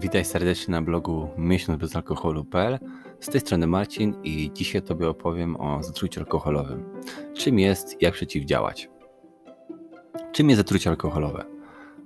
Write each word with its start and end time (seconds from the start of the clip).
Witaj 0.00 0.24
serdecznie 0.24 0.72
na 0.72 0.82
blogu 0.82 1.28
miesiącbezalkoholu.pl. 1.38 2.78
Z 3.20 3.28
tej 3.28 3.40
strony 3.40 3.66
Marcin 3.66 4.14
i 4.22 4.50
dzisiaj 4.54 4.82
Tobie 4.82 5.08
opowiem 5.08 5.60
o 5.60 5.82
zatruciu 5.82 6.20
alkoholowym. 6.20 6.84
Czym 7.34 7.58
jest, 7.58 8.02
jak 8.02 8.14
przeciwdziałać. 8.14 8.88
Czym 10.32 10.48
jest 10.48 10.58
zatrucie 10.58 10.90
alkoholowe? 10.90 11.44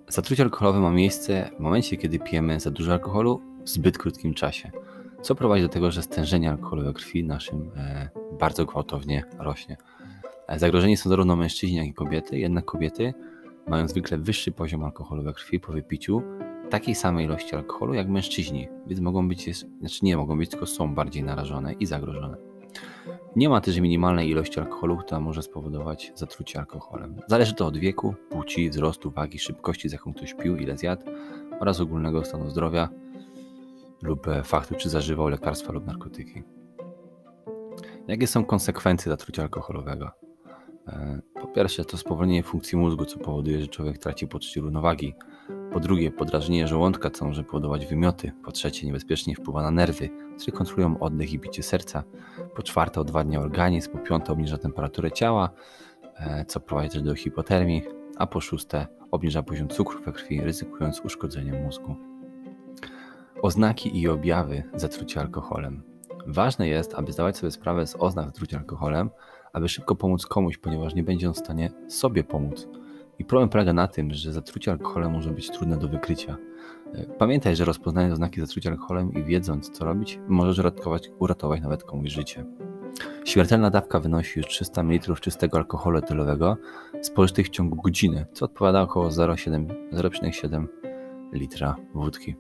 Zatrucie 0.09 0.42
alkoholowe 0.42 0.80
ma 0.80 0.91
miejsce 0.91 1.50
w 1.56 1.60
momencie, 1.60 1.96
kiedy 1.96 2.18
pijemy 2.18 2.60
za 2.60 2.70
dużo 2.70 2.92
alkoholu 2.92 3.42
w 3.64 3.68
zbyt 3.68 3.98
krótkim 3.98 4.34
czasie, 4.34 4.70
co 5.22 5.34
prowadzi 5.34 5.62
do 5.62 5.68
tego, 5.68 5.90
że 5.90 6.02
stężenie 6.02 6.50
alkoholu 6.50 6.82
we 6.82 6.93
krwi 6.93 7.24
naszym 7.24 7.70
e, 7.77 8.09
bardzo 8.38 8.66
gwałtownie 8.66 9.24
rośnie. 9.38 9.77
E, 10.48 10.59
zagrożeni 10.59 10.96
są 10.96 11.11
zarówno 11.11 11.36
mężczyźni, 11.36 11.77
jak 11.77 11.86
i 11.86 11.95
kobiety, 11.95 12.38
jednak 12.38 12.64
kobiety 12.64 13.15
mają 13.68 13.88
zwykle 13.88 14.18
wyższy 14.18 14.52
poziom 14.52 14.84
alkoholu 14.84 15.23
we 15.23 15.32
krwi 15.32 15.60
po 15.60 15.73
wypiciu 15.73 16.23
takiej 16.72 16.94
samej 16.94 17.26
ilości 17.26 17.56
alkoholu 17.56 17.94
jak 17.94 18.08
mężczyźni, 18.08 18.68
więc 18.86 19.00
mogą 19.00 19.28
być, 19.28 19.56
znaczy 19.80 20.04
nie 20.04 20.16
mogą 20.16 20.38
być, 20.38 20.50
tylko 20.50 20.66
są 20.66 20.95
bardziej 20.95 21.22
narażone 21.22 21.72
i 21.72 21.86
zagrożone. 21.86 22.36
Nie 23.36 23.48
ma 23.48 23.60
też 23.60 23.78
minimalnej 23.78 24.30
ilości 24.30 24.60
alkoholu, 24.60 24.96
która 24.96 25.20
może 25.20 25.42
spowodować 25.42 26.12
zatrucie 26.14 26.58
alkoholem. 26.58 27.16
Zależy 27.26 27.54
to 27.54 27.66
od 27.66 27.76
wieku, 27.76 28.14
płci, 28.30 28.70
wzrostu, 28.70 29.10
wagi, 29.10 29.38
szybkości, 29.38 29.88
z 29.88 29.92
jaką 29.92 30.14
ktoś 30.14 30.34
pił, 30.34 30.56
ile 30.56 30.76
zjadł 30.76 31.02
oraz 31.60 31.80
ogólnego 31.80 32.24
stanu 32.24 32.50
zdrowia 32.50 32.88
lub 34.02 34.28
e, 34.28 34.42
faktu, 34.42 34.74
czy 34.74 34.88
zażywał 34.88 35.28
lekarstwa 35.28 35.73
lub 35.73 35.86
narkotyki. 35.86 36.42
Jakie 38.09 38.26
są 38.26 38.45
konsekwencje 38.45 39.10
zatrucia 39.12 39.42
alkoholowego? 39.42 40.10
E, 40.88 41.20
po 41.34 41.46
pierwsze, 41.46 41.84
to 41.84 41.96
spowolnienie 41.96 42.42
funkcji 42.42 42.78
mózgu, 42.78 43.04
co 43.04 43.18
powoduje, 43.18 43.60
że 43.60 43.66
człowiek 43.66 43.98
traci 43.98 44.26
poczucie 44.26 44.60
równowagi. 44.60 45.14
Po 45.73 45.80
drugie, 45.80 46.10
podrażnienie 46.10 46.68
żołądka, 46.68 47.10
co 47.10 47.24
może 47.24 47.45
powodować 47.45 47.87
wymioty. 47.87 48.32
Po 48.45 48.52
trzecie, 48.52 48.87
niebezpiecznie 48.87 49.34
wpływa 49.34 49.62
na 49.62 49.70
nerwy, 49.70 50.10
które 50.38 50.56
kontrolują 50.56 50.98
oddech 50.98 51.32
i 51.32 51.38
bicie 51.38 51.62
serca. 51.62 52.04
Po 52.56 52.62
czwarte, 52.62 53.01
odwadnia 53.01 53.40
organizm. 53.40 53.90
Po 53.92 53.98
piąte, 53.98 54.32
obniża 54.32 54.59
temperaturę 54.59 55.12
ciała, 55.12 55.51
e, 56.16 56.45
co 56.45 56.60
prowadzi 56.60 56.90
też 56.90 57.02
do 57.02 57.14
hipotermii. 57.14 57.82
A 58.16 58.26
po 58.26 58.40
szóste, 58.40 58.87
obniża 59.10 59.42
poziom 59.42 59.68
cukru 59.68 60.02
we 60.02 60.12
krwi, 60.12 60.40
ryzykując 60.40 61.01
uszkodzenie 61.01 61.52
mózgu. 61.52 61.96
Oznaki 63.42 64.00
i 64.00 64.09
objawy 64.09 64.62
zatrucia 64.75 65.20
alkoholem. 65.20 65.82
Ważne 66.26 66.69
jest, 66.69 66.94
aby 66.94 67.12
zdawać 67.12 67.36
sobie 67.36 67.50
sprawę 67.50 67.86
z 67.86 67.97
oznak 67.98 68.26
zatrucia 68.26 68.59
alkoholem, 68.59 69.10
aby 69.53 69.69
szybko 69.69 69.94
pomóc 69.94 70.26
komuś, 70.26 70.59
ponieważ 70.59 70.94
nie 70.94 71.03
będzie 71.03 71.28
on 71.28 71.34
w 71.34 71.38
stanie 71.38 71.70
sobie 71.88 72.25
pomóc. 72.25 72.69
I 73.22 73.25
problem 73.25 73.48
polega 73.48 73.72
na 73.72 73.88
tym, 73.88 74.15
że 74.15 74.32
zatrucie 74.32 74.70
alkoholem 74.70 75.12
może 75.12 75.31
być 75.31 75.50
trudne 75.50 75.76
do 75.76 75.88
wykrycia. 75.88 76.37
E, 76.94 77.04
pamiętaj, 77.04 77.56
że 77.56 77.64
rozpoznając 77.64 78.12
oznaki 78.12 78.41
zatrucia 78.41 78.70
alkoholem 78.70 79.12
i 79.12 79.25
wiedząc, 79.25 79.70
co 79.70 79.84
robić, 79.84 80.20
możesz 80.28 80.59
uratować, 80.59 81.10
uratować 81.19 81.60
nawet 81.60 81.84
komuś 81.84 82.10
życie. 82.10 82.44
Śmiertelna 83.25 83.70
dawka 83.70 84.00
wynosi 84.00 84.38
już 84.38 84.48
300 84.48 84.82
ml 84.82 85.14
czystego 85.20 85.59
alkoholu 85.59 85.98
etylowego 85.98 86.56
spożytych 87.03 87.47
w 87.47 87.50
ciągu 87.50 87.76
godziny, 87.76 88.26
co 88.32 88.44
odpowiada 88.44 88.82
około 88.82 89.09
0,7 89.09 90.66
litra 91.32 91.76
wódki. 91.94 92.36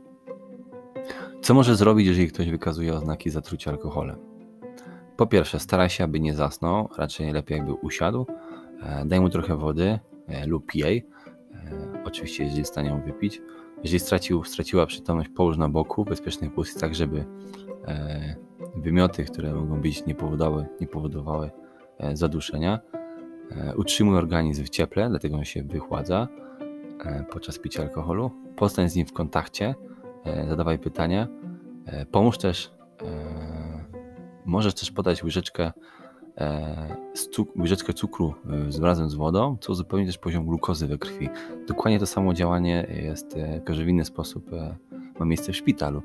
Co 1.42 1.54
może 1.54 1.76
zrobić, 1.76 2.06
jeżeli 2.06 2.28
ktoś 2.28 2.50
wykazuje 2.50 2.94
oznaki 2.94 3.30
zatrucia 3.30 3.70
alkoholem? 3.70 4.16
Po 5.16 5.26
pierwsze, 5.26 5.60
staraj 5.60 5.90
się, 5.90 6.04
aby 6.04 6.20
nie 6.20 6.34
zasnął, 6.34 6.88
raczej 6.98 7.32
lepiej 7.32 7.58
jakby 7.58 7.72
usiadł. 7.72 8.26
E, 8.82 9.04
daj 9.06 9.20
mu 9.20 9.28
trochę 9.28 9.56
wody 9.56 9.98
lub 10.46 10.74
jej. 10.74 11.06
E, 11.54 12.02
oczywiście, 12.04 12.44
jeżeli 12.44 12.64
stanie 12.64 12.88
ją 12.88 13.02
wypić. 13.02 13.42
Jeżeli 13.82 14.00
stracił, 14.00 14.44
straciła 14.44 14.86
przytomność, 14.86 15.28
połóż 15.28 15.56
na 15.56 15.68
boku, 15.68 16.04
bezpiecznej 16.04 16.50
pozycji, 16.50 16.80
tak 16.80 16.94
żeby 16.94 17.24
wymioty, 18.76 19.24
które 19.24 19.54
mogą 19.54 19.80
być, 19.80 20.06
nie 20.06 20.14
powodowały, 20.14 20.66
nie 20.80 20.86
powodowały 20.86 21.50
zaduszenia. 22.12 22.80
Utrzymuj 23.76 24.16
organizm 24.16 24.64
w 24.64 24.68
cieple, 24.68 25.08
dlatego 25.08 25.36
on 25.36 25.44
się 25.44 25.62
wychładza 25.62 26.28
podczas 27.30 27.58
picia 27.58 27.82
alkoholu. 27.82 28.30
Postań 28.56 28.88
z 28.88 28.96
nim 28.96 29.06
w 29.06 29.12
kontakcie, 29.12 29.74
zadawaj 30.48 30.78
pytania. 30.78 31.28
Pomóż 32.10 32.38
też 32.38 32.74
Możesz 34.44 34.74
też 34.74 34.90
podać 34.90 35.24
łyżeczkę, 35.24 35.72
e, 36.38 36.96
cuk 37.32 37.56
łyżeczkę 37.56 37.92
cukru 37.92 38.34
e, 38.78 38.82
razem 38.82 39.10
z 39.10 39.14
wodą, 39.14 39.56
co 39.60 39.72
uzupełni 39.72 40.06
też 40.06 40.18
poziom 40.18 40.46
glukozy 40.46 40.86
we 40.86 40.98
krwi. 40.98 41.28
Dokładnie 41.68 41.98
to 41.98 42.06
samo 42.06 42.34
działanie 42.34 42.86
jest, 43.02 43.36
e, 43.36 43.74
w 43.84 43.88
inny 43.88 44.04
sposób 44.04 44.52
e, 44.52 44.76
ma 45.18 45.26
miejsce 45.26 45.52
w 45.52 45.56
szpitalu, 45.56 46.02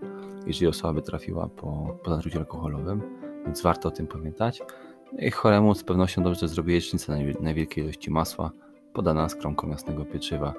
jeżeli 0.48 0.68
osoba 0.68 0.94
by 0.94 1.02
trafiła 1.02 1.48
po, 1.48 1.98
po 2.04 2.16
zatruciu 2.16 2.40
alkoholowym, 2.40 3.02
więc 3.46 3.62
warto 3.62 3.90
o 3.90 3.92
tym 3.92 4.08
pamiętać. 4.08 4.62
No 5.14 5.20
I 5.20 5.32
choremu 5.32 5.76
z 5.76 5.84
pewnością 5.84 6.24
dobrze 6.24 6.48
zrobi 6.48 6.74
jecznicę 6.74 7.20
na 7.42 7.52
ilości 7.78 8.12
masła, 8.12 8.52
podana 8.94 9.30
z 9.30 9.36
kromką 9.36 9.70
jasnego 9.70 10.06
pieczywa. 10.06 10.54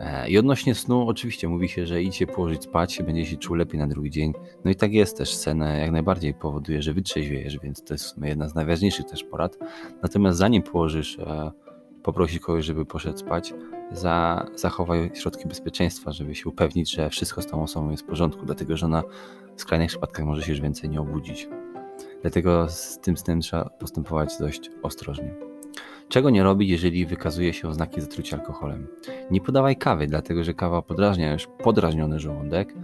E, 0.00 0.28
I 0.28 0.38
odnośnie 0.38 0.74
snu, 0.74 1.08
oczywiście 1.08 1.48
mówi 1.48 1.68
się, 1.68 1.86
że 1.86 2.02
idzie 2.02 2.26
położyć 2.26 2.64
spać, 2.64 3.02
będzie 3.02 3.26
się 3.26 3.36
czuł 3.36 3.56
lepiej 3.56 3.78
na 3.78 3.86
drugi 3.86 4.10
dzień. 4.10 4.32
No 4.64 4.70
i 4.70 4.74
tak 4.74 4.92
jest 4.92 5.18
też. 5.18 5.34
Sen 5.34 5.60
jak 5.60 5.90
najbardziej 5.90 6.34
powoduje, 6.34 6.82
że 6.82 6.92
wytrzeźwiejesz, 6.92 7.58
więc 7.58 7.82
to 7.84 7.94
jest 7.94 8.18
jedna 8.22 8.48
z 8.48 8.54
najważniejszych 8.54 9.06
też 9.06 9.24
porad. 9.24 9.58
Natomiast 10.02 10.38
zanim 10.38 10.62
położysz, 10.62 11.18
e, 11.18 11.52
poprosić 12.02 12.38
kogoś, 12.38 12.64
żeby 12.64 12.86
poszedł 12.86 13.18
spać, 13.18 13.54
za, 13.92 14.46
zachowaj 14.54 15.10
środki 15.14 15.48
bezpieczeństwa, 15.48 16.12
żeby 16.12 16.34
się 16.34 16.48
upewnić, 16.48 16.90
że 16.90 17.10
wszystko 17.10 17.42
z 17.42 17.46
tą 17.46 17.62
osobą 17.62 17.90
jest 17.90 18.02
w 18.02 18.06
porządku, 18.06 18.46
dlatego 18.46 18.76
że 18.76 18.86
ona 18.86 19.02
w 19.56 19.60
skrajnych 19.60 19.88
przypadkach 19.88 20.26
może 20.26 20.42
się 20.42 20.52
już 20.52 20.60
więcej 20.60 20.90
nie 20.90 21.00
obudzić. 21.00 21.48
Dlatego 22.22 22.68
z 22.68 22.98
tym 22.98 23.16
snem 23.16 23.40
trzeba 23.40 23.64
postępować 23.64 24.38
dość 24.38 24.70
ostrożnie. 24.82 25.51
Czego 26.12 26.30
nie 26.30 26.42
robić, 26.42 26.70
jeżeli 26.70 27.06
wykazuje 27.06 27.52
się 27.52 27.68
oznaki 27.68 28.00
zatrucia 28.00 28.36
alkoholem? 28.36 28.86
Nie 29.30 29.40
podawaj 29.40 29.76
kawy, 29.76 30.06
dlatego 30.06 30.44
że 30.44 30.54
kawa 30.54 30.82
podrażnia 30.82 31.32
już 31.32 31.48
podrażniony 31.62 32.20
żołądek. 32.20 32.74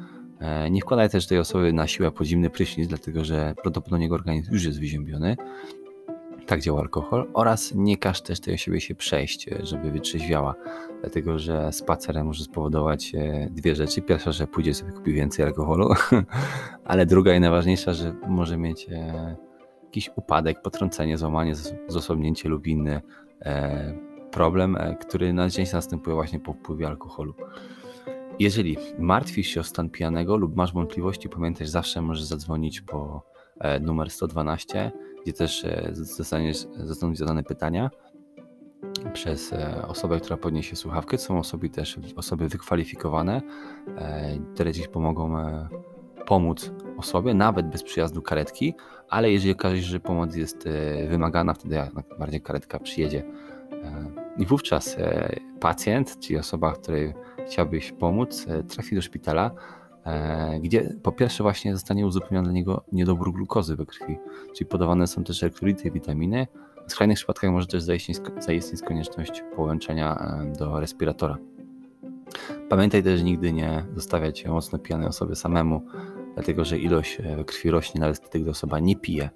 E, 0.41 0.71
nie 0.71 0.81
wkładaj 0.81 1.11
też 1.11 1.27
tej 1.27 1.39
osoby 1.39 1.73
na 1.73 1.87
siłę 1.87 2.11
pod 2.11 2.27
zimny 2.27 2.51
prysznic, 2.51 2.89
dlatego 2.89 3.25
że 3.25 3.55
prawdopodobnie 3.63 4.05
jego 4.05 4.15
organizm 4.15 4.53
już 4.53 4.65
jest 4.65 4.81
wyziębiony. 4.81 5.37
Tak 6.47 6.61
działa 6.61 6.81
alkohol. 6.81 7.31
Oraz 7.35 7.75
nie 7.75 7.97
każ 7.97 8.21
też 8.21 8.41
tej 8.41 8.55
osobie 8.55 8.81
się 8.81 8.95
przejść, 8.95 9.49
e, 9.49 9.67
żeby 9.67 9.91
wytrzeźwiała, 9.91 10.55
dlatego 11.01 11.39
że 11.39 11.73
spacerem 11.73 12.27
może 12.27 12.45
spowodować 12.45 13.15
e, 13.15 13.49
dwie 13.51 13.75
rzeczy. 13.75 14.03
Pierwsza, 14.03 14.33
że 14.33 14.47
pójdzie 14.47 14.75
sobie 14.75 14.93
kupi 14.93 15.13
więcej 15.13 15.45
alkoholu, 15.45 15.89
ale 16.85 17.07
druga 17.07 17.35
i 17.35 17.41
najważniejsza, 17.41 17.93
że 17.93 18.15
może 18.29 18.57
mieć 18.57 18.87
jakiś 19.89 20.11
upadek, 20.17 20.63
potrącenie, 20.63 21.19
złamanie, 21.19 21.55
zosobnięcie 21.89 22.49
lub 22.49 22.67
inny 22.67 23.01
e, 23.43 23.95
problem, 24.31 24.77
e, 24.77 24.97
który 24.97 25.33
na 25.33 25.49
dzień 25.49 25.67
następuje 25.73 26.15
właśnie 26.15 26.41
po 26.41 26.53
wpływie 26.53 26.87
alkoholu. 26.87 27.35
Jeżeli 28.39 28.77
martwisz 28.99 29.47
się 29.47 29.61
o 29.61 29.65
stan 29.65 29.91
pijanego 29.91 30.37
lub 30.37 30.57
masz 30.57 30.73
wątpliwości, 30.73 31.29
pamiętaj, 31.29 31.67
zawsze 31.67 32.03
możesz 32.03 32.25
zadzwonić 32.25 32.81
po 32.81 33.23
e, 33.61 33.81
numer 33.81 34.11
112, 34.11 34.93
gdzie 35.23 35.33
też 35.33 35.67
zostaną 36.73 37.15
zadane 37.15 37.43
pytania 37.43 37.91
przez 39.13 39.55
osobę, 39.89 40.21
która 40.21 40.37
podniesie 40.37 40.77
słuchawkę. 40.77 41.19
Są 41.19 41.39
osoby 41.39 41.71
też 41.71 41.99
osoby 42.17 42.49
wykwalifikowane, 42.49 43.43
które 44.55 44.73
dziś 44.73 44.89
pomogą 44.89 45.37
pomóc 46.29 46.73
osobie, 46.97 47.35
nawet 47.35 47.69
bez 47.69 47.83
przyjazdu 47.83 48.23
karetki, 48.23 48.75
ale 49.09 49.33
jeżeli 49.33 49.53
okaże 49.53 49.77
się, 49.77 49.83
że 49.83 50.01
pomoc 50.01 50.35
jest 50.35 50.67
e, 50.67 51.07
wymagana, 51.09 51.55
wtedy 51.55 51.75
jak 51.75 51.93
bardziej 52.19 52.41
karetka 52.41 52.79
przyjedzie. 52.79 53.25
E, 53.73 54.05
I 54.39 54.47
wówczas 54.47 54.97
e, 54.99 55.37
pacjent, 55.61 56.19
czyli 56.21 56.39
osoba, 56.39 56.73
której 56.73 57.15
chciałbyś 57.47 57.93
pomóc, 57.93 58.47
trafi 58.69 58.95
do 58.95 59.03
szpitala, 59.03 59.51
gdzie 60.61 60.97
po 61.03 61.13
pierwsze 61.13 61.43
właśnie 61.43 61.75
zostanie 61.75 62.07
uzupełniony 62.07 62.45
dla 62.45 62.53
niego 62.53 62.85
niedobór 62.93 63.33
glukozy 63.33 63.77
we 63.77 63.87
krwi, 63.87 64.19
czyli 64.57 64.67
podawane 64.67 65.07
są 65.07 65.25
też 65.25 65.43
elektrolity 65.43 65.89
i 65.89 65.91
witaminy. 65.91 66.47
W 66.87 66.93
skrajnych 66.93 67.17
przypadkach 67.17 67.51
może 67.51 67.67
też 67.67 67.83
zaistnieć 68.39 68.83
konieczność 68.83 69.43
połączenia 69.57 70.39
do 70.59 70.81
respiratora. 70.81 71.39
Pamiętaj 72.69 73.03
też 73.03 73.23
nigdy 73.23 73.53
nie 73.53 73.85
zostawiać 73.95 74.47
mocno 74.47 74.79
pijanej 74.79 75.09
osoby 75.09 75.37
samemu, 75.37 75.83
dlatego 76.39 76.65
że 76.65 76.79
ilość 76.79 77.21
e, 77.21 77.45
krwi 77.45 77.71
rośnie 77.71 78.01
nawet 78.01 78.17
wtedy, 78.17 78.41
gdy 78.41 78.51
osoba 78.51 78.79
nie 78.79 78.97
pije. 78.97 79.31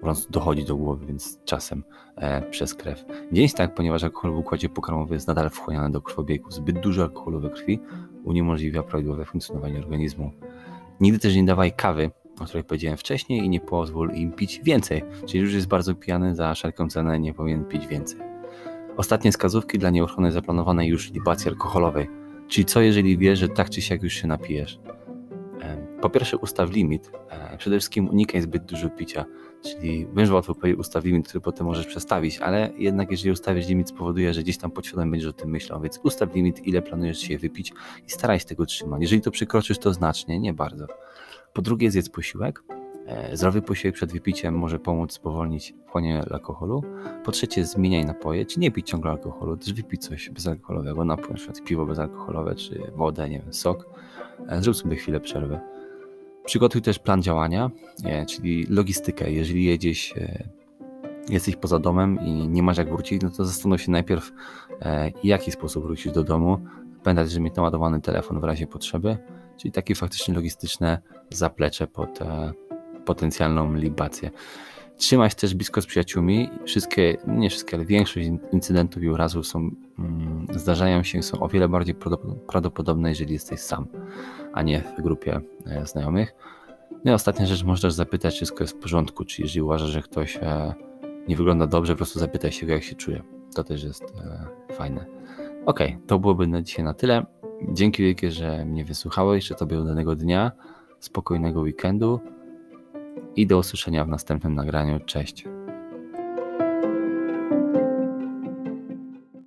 Po 0.00 0.06
prostu 0.06 0.32
dochodzi 0.32 0.64
do 0.64 0.76
głowy, 0.76 1.06
więc 1.06 1.38
czasem 1.44 1.84
e, 2.16 2.42
przez 2.42 2.74
krew. 2.74 3.04
Jest 3.32 3.56
tak, 3.56 3.74
ponieważ 3.74 4.04
alkohol 4.04 4.32
w 4.32 4.38
układzie 4.38 4.68
pokarmowym 4.68 5.14
jest 5.14 5.28
nadal 5.28 5.50
wchłaniany 5.50 5.90
do 5.90 6.02
krwobiegu. 6.02 6.50
Zbyt 6.50 6.80
dużo 6.80 7.02
alkoholu 7.02 7.40
we 7.40 7.50
krwi 7.50 7.80
uniemożliwia 8.24 8.82
prawidłowe 8.82 9.24
funkcjonowanie 9.24 9.78
organizmu. 9.78 10.32
Nigdy 11.00 11.18
też 11.18 11.36
nie 11.36 11.44
dawaj 11.44 11.72
kawy, 11.72 12.10
o 12.40 12.44
której 12.44 12.64
powiedziałem 12.64 12.98
wcześniej, 12.98 13.44
i 13.44 13.48
nie 13.48 13.60
pozwól 13.60 14.10
im 14.14 14.32
pić 14.32 14.60
więcej. 14.64 15.02
Czyli 15.26 15.40
już 15.40 15.54
jest 15.54 15.68
bardzo 15.68 15.94
pijany, 15.94 16.34
za 16.34 16.54
wszelką 16.54 16.88
cenę 16.88 17.20
nie 17.20 17.34
powinien 17.34 17.64
pić 17.64 17.86
więcej. 17.86 18.20
Ostatnie 18.96 19.32
wskazówki 19.32 19.78
dla 19.78 19.90
nieuchronnej 19.90 20.32
zaplanowanej 20.32 20.88
już 20.88 21.12
libacji 21.12 21.48
alkoholowej. 21.48 22.08
Czyli 22.48 22.64
co 22.64 22.80
jeżeli 22.80 23.18
wiesz, 23.18 23.38
że 23.38 23.48
tak 23.48 23.70
czy 23.70 23.82
siak 23.82 24.02
już 24.02 24.12
się 24.12 24.26
napijesz? 24.26 24.80
Po 26.04 26.10
pierwsze 26.10 26.36
ustaw 26.36 26.70
limit. 26.70 27.10
E, 27.30 27.56
przede 27.56 27.76
wszystkim 27.76 28.08
unikaj 28.08 28.40
zbyt 28.40 28.64
dużo 28.64 28.90
picia, 28.90 29.24
czyli 29.62 30.06
będzie 30.06 30.32
łatwo 30.32 30.54
ustaw 30.78 31.04
limit, 31.04 31.28
który 31.28 31.40
potem 31.40 31.66
możesz 31.66 31.86
przestawić, 31.86 32.38
ale 32.38 32.70
jednak 32.78 33.10
jeżeli 33.10 33.30
ustawisz 33.30 33.68
limit 33.68 33.88
spowoduje, 33.88 34.34
że 34.34 34.42
gdzieś 34.42 34.58
tam 34.58 34.70
podświadomie 34.70 35.10
będziesz 35.10 35.30
o 35.30 35.32
tym 35.32 35.50
myślał, 35.50 35.80
więc 35.80 36.00
ustaw 36.02 36.34
limit, 36.34 36.66
ile 36.66 36.82
planujesz 36.82 37.18
się 37.18 37.38
wypić 37.38 37.72
i 38.06 38.10
staraj 38.10 38.40
się 38.40 38.44
tego 38.44 38.66
trzymać. 38.66 39.02
Jeżeli 39.02 39.22
to 39.22 39.30
przekroczysz, 39.30 39.78
to 39.78 39.92
znacznie, 39.92 40.40
nie 40.40 40.54
bardzo. 40.54 40.86
Po 41.52 41.62
drugie 41.62 41.90
zjedz 41.90 42.10
posiłek, 42.10 42.62
E, 43.06 43.36
zdrowy 43.36 43.62
posiłek 43.62 43.94
przed 43.94 44.12
wypiciem 44.12 44.58
może 44.58 44.78
pomóc 44.78 45.12
spowolnić 45.12 45.74
wchłanianie 45.86 46.24
alkoholu. 46.30 46.82
Po 47.24 47.32
trzecie, 47.32 47.64
zmieniaj 47.64 48.04
napoje, 48.04 48.46
czy 48.46 48.60
nie 48.60 48.70
pić 48.70 48.90
ciągle 48.90 49.10
alkoholu, 49.10 49.56
też 49.56 49.72
wypij 49.72 49.98
coś 49.98 50.30
bezalkoholowego, 50.30 51.04
na 51.04 51.16
przykład 51.16 51.62
piwo 51.64 51.86
bezalkoholowe, 51.86 52.54
czy 52.54 52.92
wodę, 52.96 53.30
nie 53.30 53.40
wiem, 53.40 53.52
sok. 53.52 53.86
E, 54.48 54.62
zrób 54.62 54.76
sobie 54.76 54.96
chwilę 54.96 55.20
przerwy. 55.20 55.60
Przygotuj 56.44 56.82
też 56.82 56.98
plan 56.98 57.22
działania, 57.22 57.70
e, 58.04 58.26
czyli 58.26 58.66
logistykę. 58.66 59.32
Jeżeli 59.32 59.64
jedziesz, 59.64 60.14
jesteś 61.28 61.56
poza 61.56 61.78
domem 61.78 62.18
i 62.26 62.48
nie 62.48 62.62
masz 62.62 62.78
jak 62.78 62.88
wrócić, 62.88 63.22
no 63.22 63.30
to 63.30 63.44
zastanów 63.44 63.82
się 63.82 63.90
najpierw, 63.90 64.32
w 65.22 65.24
jaki 65.24 65.50
sposób 65.50 65.84
wrócić 65.84 66.12
do 66.12 66.24
domu. 66.24 66.58
Pamiętaj, 67.02 67.28
że 67.28 67.40
mieć 67.40 67.54
naładowany 67.54 68.00
telefon 68.00 68.40
w 68.40 68.44
razie 68.44 68.66
potrzeby, 68.66 69.16
czyli 69.56 69.72
takie 69.72 69.94
faktycznie 69.94 70.34
logistyczne 70.34 70.98
zaplecze 71.30 71.86
pod 71.86 72.18
potencjalną 73.04 73.74
libację. 73.74 74.30
Trzymaj 74.96 75.30
się 75.30 75.36
też 75.36 75.54
blisko 75.54 75.82
z 75.82 75.86
przyjaciółmi. 75.86 76.50
Wszystkie, 76.64 77.16
nie 77.26 77.50
wszystkie, 77.50 77.76
ale 77.76 77.84
większość 77.84 78.28
incydentów 78.52 79.02
i 79.02 79.08
urazów 79.08 79.46
są, 79.46 79.70
mm, 79.98 80.46
zdarzają 80.54 81.02
się, 81.02 81.22
są 81.22 81.40
o 81.40 81.48
wiele 81.48 81.68
bardziej 81.68 81.94
prawdopodobne, 82.46 83.08
jeżeli 83.08 83.32
jesteś 83.32 83.60
sam, 83.60 83.86
a 84.54 84.62
nie 84.62 84.80
w 84.80 85.02
grupie 85.02 85.40
e, 85.66 85.86
znajomych. 85.86 86.34
No 87.04 87.12
i 87.12 87.14
ostatnia 87.14 87.46
rzecz, 87.46 87.64
możesz 87.64 87.92
zapytać, 87.92 88.34
czy 88.34 88.36
wszystko 88.36 88.64
jest 88.64 88.76
w 88.76 88.80
porządku, 88.80 89.24
czy 89.24 89.42
jeżeli 89.42 89.62
uważasz, 89.62 89.90
że 89.90 90.02
ktoś 90.02 90.36
e, 90.36 90.74
nie 91.28 91.36
wygląda 91.36 91.66
dobrze, 91.66 91.92
po 91.92 91.96
prostu 91.96 92.18
zapytaj 92.18 92.52
się 92.52 92.66
go, 92.66 92.72
jak 92.72 92.82
się 92.82 92.94
czuje. 92.94 93.22
To 93.54 93.64
też 93.64 93.84
jest 93.84 94.02
e, 94.02 94.74
fajne. 94.74 95.06
Ok, 95.66 95.80
to 96.06 96.18
byłoby 96.18 96.46
na 96.46 96.62
dzisiaj 96.62 96.84
na 96.84 96.94
tyle. 96.94 97.26
Dzięki 97.72 98.02
wielkie, 98.02 98.30
że 98.30 98.64
mnie 98.64 98.84
wysłuchałeś, 98.84 99.46
że 99.46 99.54
tobie 99.54 99.80
udanego 99.80 100.16
dnia, 100.16 100.52
spokojnego 101.00 101.60
weekendu 101.60 102.20
i 103.36 103.46
do 103.46 103.58
usłyszenia 103.58 104.04
w 104.04 104.08
następnym 104.08 104.54
nagraniu. 104.54 105.00
Cześć. 105.00 105.44